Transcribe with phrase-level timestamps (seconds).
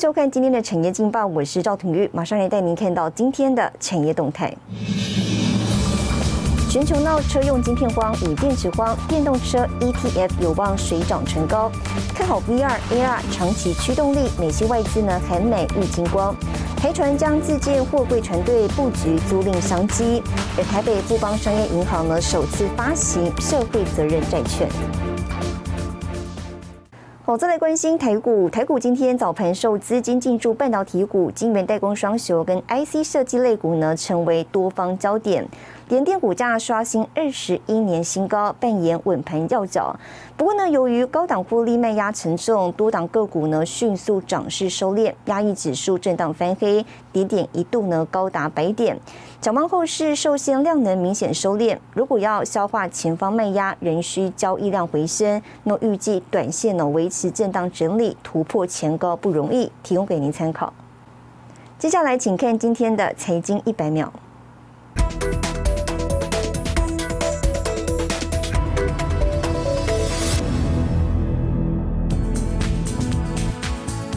[0.00, 4.50] 收看今天的产业劲报，我是赵廷玉，马上来带您看到今天的产业动态。
[6.70, 11.70] 全球闹车用晶片荒与电池荒，电动车 ETF 有望水涨船高，
[12.14, 14.30] 看好 VR、AR 长期驱动力。
[14.38, 16.34] 美系外资呢，很美玉金光，
[16.78, 20.22] 台船将自建货柜船队布局租赁商机。
[20.56, 24.66] 而台北富邦商业银行呢，首次发行社会责任债券。
[27.30, 28.50] 好，再来关心台股。
[28.50, 35.46] 台股今天早盘受资金进驻半导体股、晶圆代工双雄跟 IC 设计类股呢，成为多方焦点。
[35.90, 39.98] 联电股价刷新二十一年新高，扮演稳盘要角。
[40.36, 48.96] 不过呢，由于高档获利卖压沉重，多档个股呢迅速涨势收敛，压抑指数震荡翻黑，跌点一度呢高达百点。
[49.40, 55.42] 展望后市，受限量能明显收敛，如果要消化前方卖压，仍需交易量回升。
[55.64, 60.72] 那预计短线呢维持震荡整理，突破前高不容易，提供给您参考。
[61.80, 64.12] 接下来，请看今天的财经一百秒。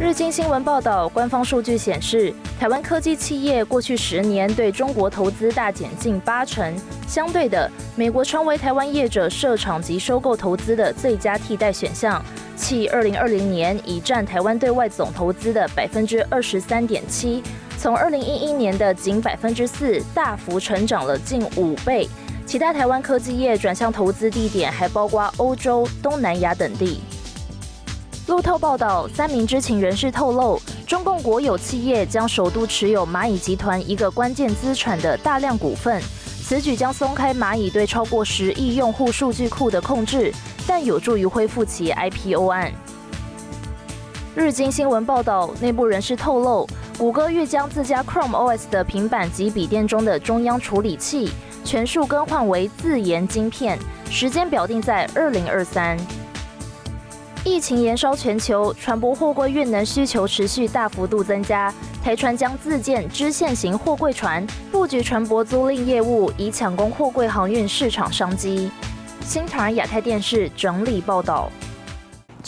[0.00, 6.72] 日经新闻报道，官方数据显示，台湾科技企业过去十年对中国投资大减近八成。
[7.08, 12.24] 相对的，美国成为台湾业者设厂及收购投资的最佳替代选项。
[12.54, 17.42] 其二零二零年已占台湾对外总投资的百分之二十三点七，
[17.76, 22.08] 从二零一一年的仅百分之四，大幅成长了近五倍。
[22.46, 27.00] 其他台湾科技业转向投资地点还包括欧洲、东南亚等地。
[28.28, 36.02] 路透报道，三名知情人士透露，中共国有企业将首度持有蚂蚁集团一个关键资产的大量股份。
[36.44, 40.30] 此举将松开蚂蚁对超过十亿用户数据库的控制，
[40.66, 42.70] 但有助于恢复其 IPO 案。
[44.36, 51.30] 日经新闻报道，内部人士透露，谷歌欲将自家 Chrome OS 的平板及笔电中的中央处理器
[51.64, 53.78] 全数更换为自研晶片，
[54.10, 55.96] 时间表定在二零二三。
[57.44, 61.72] 疫情延烧全球，船舶货柜运能需求持续大幅度增加。
[62.02, 68.70] 台船将自建支线型货柜船，布局船舶租赁业务，以抢攻货柜航运市场商机。
[69.24, 71.50] 新唐亚太电视整理报道。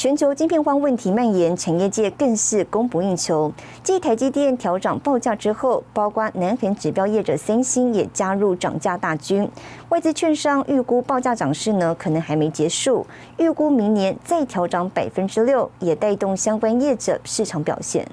[0.00, 3.52] 全球晶片荒问题蔓延，产业界更是供不应求。
[3.82, 9.46] 继台积电调涨报价之后，包括南韩指标业者三星也加入涨价大军。
[9.90, 13.06] 外资券商预估报价涨势呢，可能还没结束，
[13.36, 18.08] 预估明年再调涨百分之六，也带动相关业者市场表现。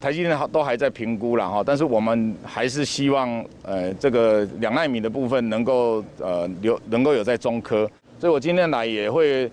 [0.00, 7.90] 台积电都还在评估了哈，但是我们还是希望呃这个两纳米的部分能够呃有能够有在中科，
[8.20, 9.50] 所以我今天来也会。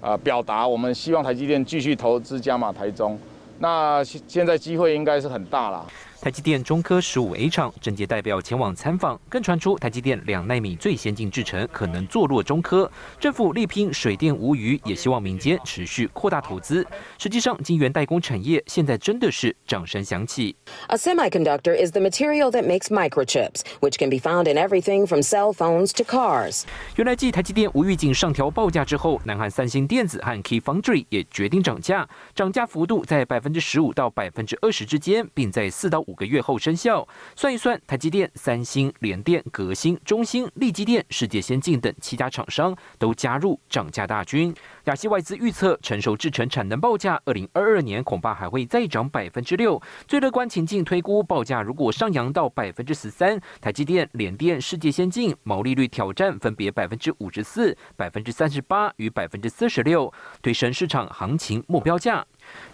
[0.00, 3.18] 啊，表达我们希望台积电继续投资加码台中，
[3.58, 5.86] 那现现在机会应该是很大了。
[6.20, 12.90] 台积电中科十五 A 厂，政界代表前往参访，更传出台积电两纳米最先进制程可能坐落中科。
[13.20, 16.84] 政府力拼水电无虞，也希望民间持续扩大投资。
[17.18, 20.56] 实际上，晶圆代工产业现在真的是掌声响起。
[20.88, 25.52] A semiconductor is the material that makes microchips, which can be found in everything from cell
[25.52, 26.64] phones to cars.
[26.96, 37.06] 原来，继台积电无预警上调报价之后，南韩三星电子和 Key Foundry 也决定涨价，涨价幅度在百分之十五到百分之二十之间，并在四到五个月后生效。
[37.36, 44.52] 算一算，台积电、三星、联电、革新、中兴、力积电、世界先进等七家厂商都加入涨价大军。
[44.84, 49.80] 亚细外资预测，成熟制程产能报价，二零二二年恐怕还会再涨百分之六。
[50.06, 62.24] 最乐观情境推估，报价如果上扬到百分之十三，台积电、联电、世界先进毛利率挑战分别百分之五十四、百分之三十八与百分之四十六，推升市场行情目标价。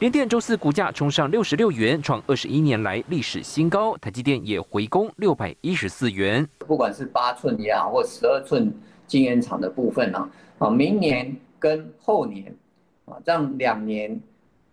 [0.01, 3.97] 联电周四股价冲上六十六元，创二十一年来历史新高。
[3.99, 6.47] 台积电也回攻六百一十四元。
[6.59, 8.73] 不管是八寸也好，或十二寸
[9.07, 10.29] 晶圆厂的部分呢，
[10.59, 12.55] 啊，明年跟后年，
[13.05, 14.21] 啊，这样两年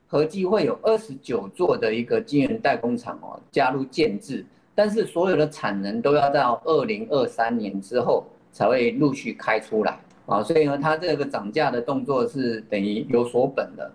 [0.07, 4.43] 合计会有二十九座的一个晶圆代工厂哦加入建制，
[4.73, 13.89] 但是所有的产能都要到二零二三年之后才会陆续开出来啊，所以呢，它这个涨价的动作是等于有所本的。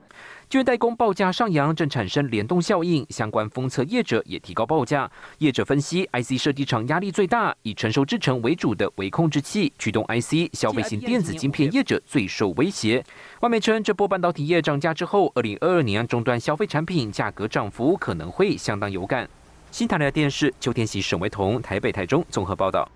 [0.48, 5.10] 晶圆代工报价上扬，正产生联动效应，相关封测业者也提高报价。
[5.38, 13.04] 业者分析，IC 设计厂压力最大，以成熟制程为主的微控制器、驱动 IC、消费型电子晶片业者最受威胁。
[13.40, 19.28] 外媒称，这波半导体业涨价之后，二零二二年终端消费产品价格涨幅可能会相当有感。
[19.72, 22.88] 新台的电视邱天喜、沈维彤，台北、台中综合报道。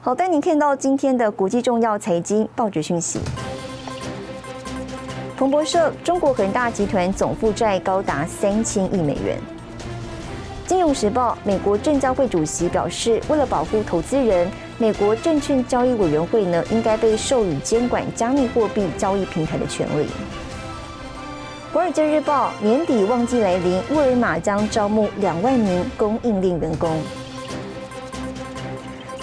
[0.00, 3.20] 好，带您看到今天的国际重要财经报纸讯息。
[5.42, 9.36] 彭博社：中国恒大集团总负债高达三千亿美元。
[10.68, 14.48] 金融时报：美国证交会主席表示，为了保护投资人，
[14.78, 20.06] 美国证券交易委员会呢应该被授予监管加密货币交易平台的权利。
[21.72, 26.96] 华尔街日报：年底旺季来临，沃尔玛将招募两万名供应链员工。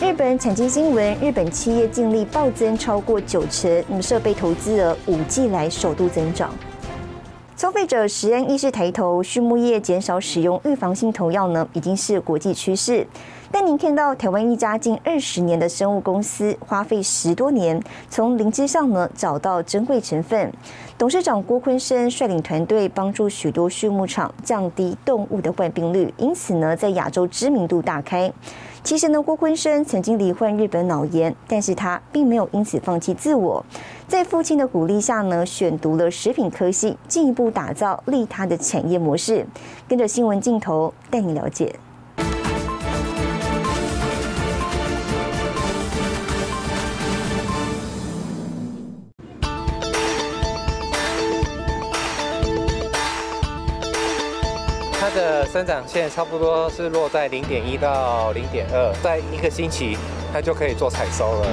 [0.02, 6.50] 日本产经新闻：日本企业净利暴增超过九成，那么设备投资额五季来首度增长。
[7.58, 13.06] 消费者食安意识抬头，畜牧业减少使用预防性投药呢，已经是国际趋势。
[13.52, 20.52] 但您看到台湾一家近二十年的生物公司，花费十多年从灵芝上呢找到珍贵成分。
[20.98, 28.32] 董事长郭坤生率领团队帮助许多畜牧场降低动物的患病率，因此呢在亚洲知名度大开。
[28.84, 33.66] 其实呢，郭坤生曾经罹患日本脑炎，但是他并没有因此放弃自我。
[34.08, 39.46] 在父亲的鼓励下呢，选读了食品科系，进一步打造利他的产业模式。
[39.88, 41.76] 跟着新闻镜头带你了解。
[55.52, 59.98] 生长线差不多是落在零点一到零点二，在一个星期
[60.32, 61.48] 它就可以做采收了。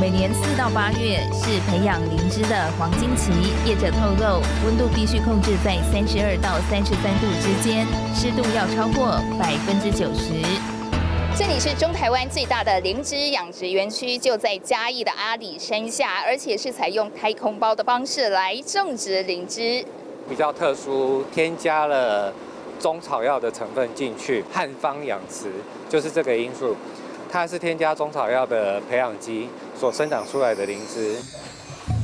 [0.00, 3.30] 每年四到八月是培养灵芝的黄金期，
[3.64, 10.42] 业者透露，温度必须控制在三十二到三十三度之间，湿度要超过百分之九十。
[11.38, 19.84] 这里是中台湾最大的灵芝养殖园区，就在嘉义的阿里山下，而且是采用太空包的方式来种植灵芝。
[20.28, 22.32] 比较特殊，添加了
[22.78, 25.50] 中草药的成分进去，汉方养殖
[25.88, 26.76] 就是这个因素。
[27.30, 29.48] 它是添加中草药的培养基
[29.78, 31.16] 所生长出来的灵芝。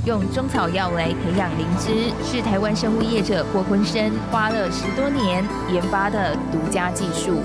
[0.05, 5.43] 用中草药来培养灵芝，是台湾生物业者郭坤生花了十多年
[5.73, 7.39] 研发的独家技术。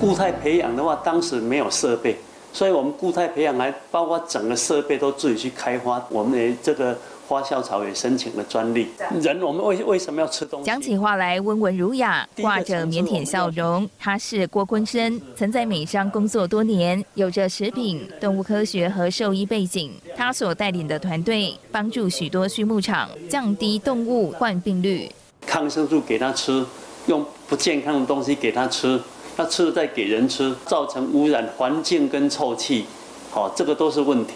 [0.00, 2.16] 固态培养的话，当时没有设备，
[2.52, 6.02] 所以我们固态培养还包括整个设备都自己去开发。
[6.08, 6.96] 我们的这个。
[7.28, 8.88] 花校草也申请了专利。
[9.20, 10.66] 人，我们为为什么要吃东西？
[10.66, 13.86] 讲起话来温文儒雅，挂着腼腆笑容。
[13.98, 19.92] 他是郭坤生，曾在美商工作多年，有着食品、动物科学和兽医背景。
[20.16, 25.10] 他所带领的团队，帮助许多畜牧场降低动物患病率。
[25.46, 26.64] 抗生素给他吃，
[27.08, 28.98] 用不健康的东西给他吃，
[29.36, 32.86] 他吃了再给人吃，造成污染环境跟臭气，
[33.30, 34.34] 好，这个都是问题。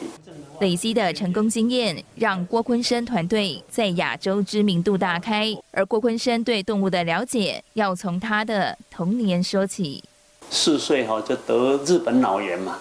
[0.62, 5.52] 累积的成功经验，让郭坤生团队在亚洲知名度大开。
[5.72, 10.04] 而郭坤生对动物的了解，要从他的童年说起。
[10.48, 12.78] 四岁哈就得日本脑炎嘛，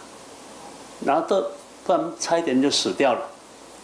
[1.03, 1.41] 然后都
[1.83, 3.21] 突然差一点就死掉了，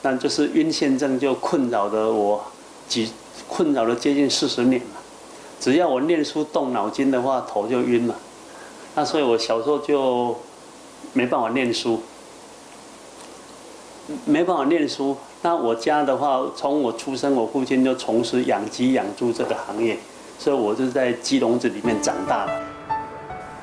[0.04, 2.46] 那就是晕眩症就困扰着我，
[2.88, 3.12] 几
[3.48, 5.02] 困扰了接近四十年了。
[5.60, 8.16] 只要我念书动脑筋的话，头就晕了。
[8.94, 10.38] 那所以我小时候就
[11.14, 12.04] 没办法念书。
[14.26, 19.98] 没办法念书，那我家的话，从我出生，我父亲就从事养鸡养猪这个行业，
[20.40, 22.77] 所以我就在鸡笼子里面长大的。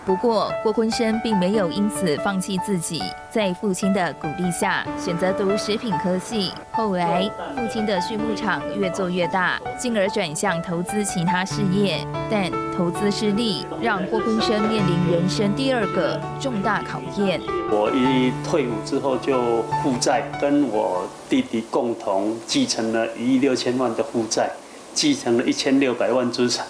[0.07, 6.53] 不过，郭坤生并没有因此放弃自己，在父亲的鼓励下，选择读食品科系。
[6.73, 12.07] 后来，父亲的畜牧场越做越大，进而转向投资其他事业。
[12.31, 17.41] 但投资失利，让郭坤生面临人生第二个重大考验。
[17.71, 24.51] 我一退伍之后就负债，跟我弟弟共同继承了一亿六千万的负债，
[24.93, 26.67] 继承了一千六百万资产。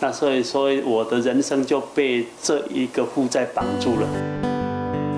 [0.00, 4.06] 那所以说，我的人生就被这一个负债绑住了。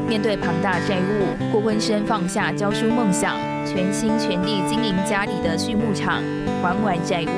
[0.09, 6.23] 面对庞大债务，郭坤生放下教书梦想，全心全力经营家里的畜牧场，
[6.63, 7.29] 还完债务。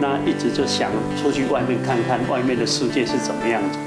[0.00, 0.90] 那一直就想
[1.22, 3.78] 出去外面看看外面的世界是怎么样子。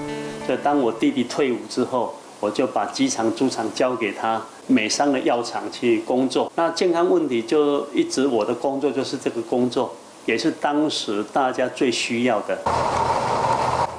[0.47, 6.49] 所以当我弟弟退伍之后，我就把机场、猪场交给他，美商的药厂去工作。
[6.55, 9.93] 那健康问题就一直我的工作就是这个工作。
[10.25, 12.57] 也是当时大家最需要的。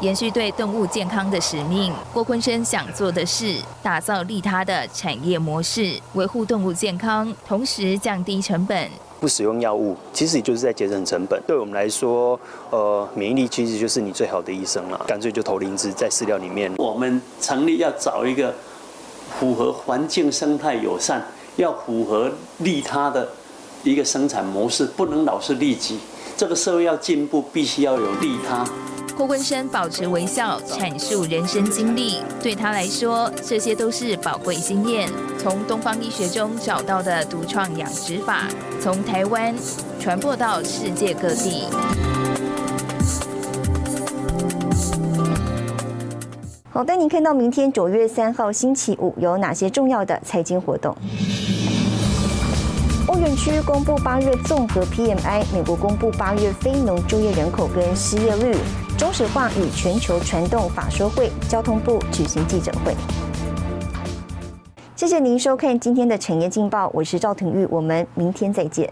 [0.00, 8.91] 延续对动物健康的使命，郭坤生想做的是打造利他的产业模式，维护动物健康，同时降低成本。
[9.21, 11.41] 不使用药物，其实也就是在节省成本。
[11.47, 12.38] 对我们来说，
[12.71, 15.00] 呃，免疫力其实就是你最好的医生了。
[15.07, 16.73] 干脆就投灵芝在饲料里面。
[16.79, 18.52] 我们成立要找一个
[19.38, 21.25] 符合环境生态友善，
[21.55, 23.29] 要符合利他的
[23.85, 26.00] 一个生产模式，不能老是利己。
[26.43, 28.67] 这个社会要进步，必须要有利他。
[29.17, 32.17] 郭坤生保持微笑，阐述人生经历。
[32.43, 35.09] 对他来说，这些都是宝贵经验，
[35.39, 38.49] 从东方医学中找到的独创养殖法，
[38.81, 39.55] 从台湾
[40.01, 41.69] 传播到世界各地。
[46.73, 50.97] 好，带您看到明天九月三号星期五有哪些重要的财经活动。
[53.12, 58.57] 欧元区公布八月综合 PMI，美国公布八月非农就业人口跟失业率。
[58.97, 62.97] 中石化与全球传动法说会，交通部举行记者会。
[64.97, 68.90] 谢谢您收看今天的产业劲报，我是赵廷玉，我们明天再见。